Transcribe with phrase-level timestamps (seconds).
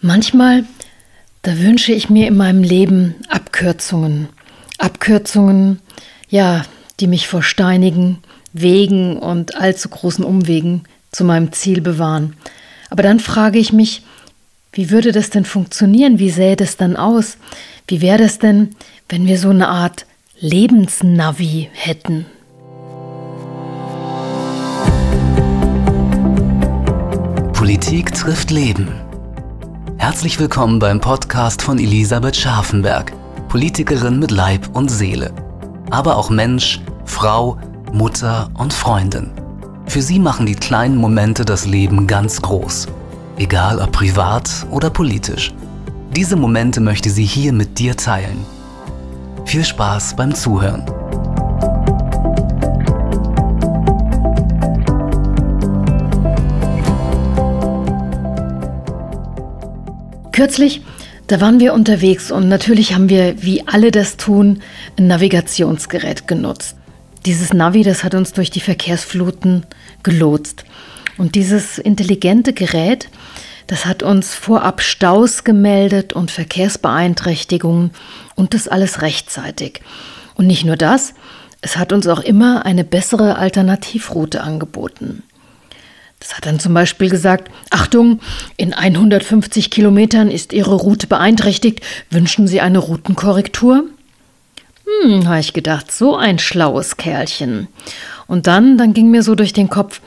[0.00, 0.64] Manchmal,
[1.42, 4.28] da wünsche ich mir in meinem Leben Abkürzungen.
[4.78, 5.80] Abkürzungen,
[6.28, 6.64] ja,
[7.00, 8.18] die mich vor steinigen
[8.52, 12.34] Wegen und allzu großen Umwegen zu meinem Ziel bewahren.
[12.90, 14.02] Aber dann frage ich mich,
[14.72, 16.20] wie würde das denn funktionieren?
[16.20, 17.36] Wie sähe das dann aus?
[17.88, 18.76] Wie wäre das denn,
[19.08, 20.06] wenn wir so eine Art
[20.38, 22.26] Lebensnavi hätten?
[27.52, 29.07] Politik trifft Leben.
[30.08, 33.12] Herzlich willkommen beim Podcast von Elisabeth Scharfenberg,
[33.50, 35.34] Politikerin mit Leib und Seele,
[35.90, 37.58] aber auch Mensch, Frau,
[37.92, 39.30] Mutter und Freundin.
[39.86, 42.88] Für sie machen die kleinen Momente das Leben ganz groß,
[43.36, 45.52] egal ob privat oder politisch.
[46.16, 48.46] Diese Momente möchte sie hier mit dir teilen.
[49.44, 50.86] Viel Spaß beim Zuhören.
[60.38, 60.82] Kürzlich,
[61.26, 64.62] da waren wir unterwegs und natürlich haben wir, wie alle das tun,
[64.96, 66.76] ein Navigationsgerät genutzt.
[67.26, 69.66] Dieses Navi, das hat uns durch die Verkehrsfluten
[70.04, 70.64] gelotst.
[71.16, 73.08] Und dieses intelligente Gerät,
[73.66, 77.90] das hat uns vorab Staus gemeldet und Verkehrsbeeinträchtigungen
[78.36, 79.80] und das alles rechtzeitig.
[80.36, 81.14] Und nicht nur das,
[81.62, 85.24] es hat uns auch immer eine bessere Alternativroute angeboten.
[86.20, 88.20] Das hat dann zum Beispiel gesagt, Achtung,
[88.56, 91.80] in 150 Kilometern ist Ihre Route beeinträchtigt,
[92.10, 93.84] wünschen Sie eine Routenkorrektur?
[95.02, 97.68] Hm, habe ich gedacht, so ein schlaues Kerlchen.
[98.26, 100.00] Und dann, dann ging mir so durch den Kopf,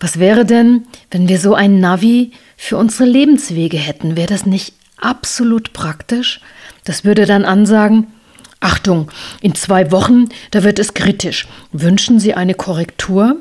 [0.00, 4.16] was wäre denn, wenn wir so ein Navi für unsere Lebenswege hätten?
[4.16, 6.40] Wäre das nicht absolut praktisch?
[6.84, 8.06] Das würde dann ansagen,
[8.60, 9.10] Achtung,
[9.40, 11.46] in zwei Wochen, da wird es kritisch.
[11.72, 13.36] Wünschen Sie eine Korrektur?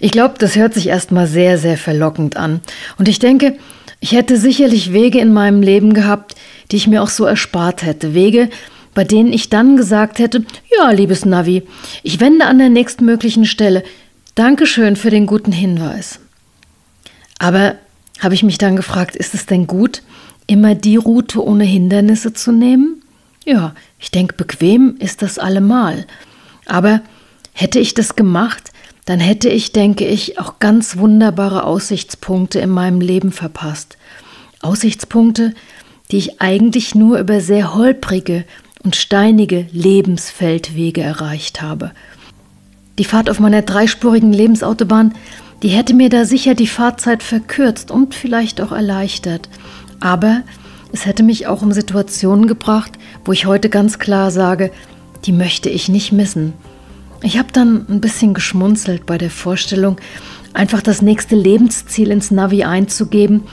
[0.00, 2.60] Ich glaube, das hört sich erstmal sehr, sehr verlockend an.
[2.98, 3.56] Und ich denke,
[4.00, 6.34] ich hätte sicherlich Wege in meinem Leben gehabt,
[6.70, 8.14] die ich mir auch so erspart hätte.
[8.14, 8.50] Wege,
[8.94, 10.44] bei denen ich dann gesagt hätte,
[10.76, 11.62] ja, liebes Navi,
[12.02, 13.84] ich wende an der nächstmöglichen Stelle.
[14.34, 16.18] Dankeschön für den guten Hinweis.
[17.38, 17.76] Aber
[18.20, 20.02] habe ich mich dann gefragt, ist es denn gut,
[20.46, 23.02] immer die Route ohne Hindernisse zu nehmen?
[23.44, 26.06] Ja, ich denke, bequem ist das allemal.
[26.66, 27.02] Aber
[27.52, 28.71] hätte ich das gemacht,
[29.04, 33.96] dann hätte ich, denke ich, auch ganz wunderbare Aussichtspunkte in meinem Leben verpasst.
[34.60, 35.54] Aussichtspunkte,
[36.10, 38.44] die ich eigentlich nur über sehr holprige
[38.84, 41.92] und steinige Lebensfeldwege erreicht habe.
[42.98, 45.14] Die Fahrt auf meiner dreispurigen Lebensautobahn,
[45.62, 49.48] die hätte mir da sicher die Fahrzeit verkürzt und vielleicht auch erleichtert.
[50.00, 50.42] Aber
[50.92, 52.92] es hätte mich auch um Situationen gebracht,
[53.24, 54.70] wo ich heute ganz klar sage,
[55.24, 56.52] die möchte ich nicht missen.
[57.22, 59.96] Ich habe dann ein bisschen geschmunzelt bei der Vorstellung,
[60.54, 63.44] einfach das nächste Lebensziel ins Navi einzugeben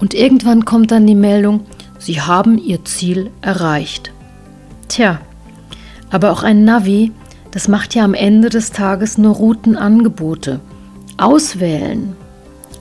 [0.00, 1.66] und irgendwann kommt dann die Meldung,
[1.98, 4.12] Sie haben Ihr Ziel erreicht.
[4.88, 5.20] Tja,
[6.10, 7.12] aber auch ein Navi,
[7.50, 10.60] das macht ja am Ende des Tages nur Routenangebote.
[11.16, 12.16] Auswählen.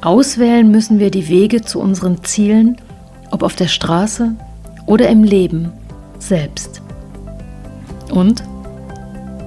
[0.02, 2.78] Auswählen müssen wir die Wege zu unseren Zielen,
[3.32, 4.36] ob auf der Straße
[4.86, 5.72] oder im Leben
[6.20, 6.82] selbst.
[8.12, 8.44] Und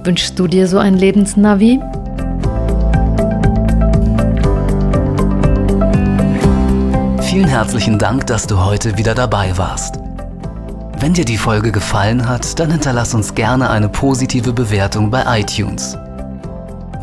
[0.03, 1.79] Wünschst du dir so ein Lebensnavi?
[7.21, 9.99] Vielen herzlichen Dank, dass du heute wieder dabei warst.
[10.99, 15.95] Wenn dir die Folge gefallen hat, dann hinterlass uns gerne eine positive Bewertung bei iTunes.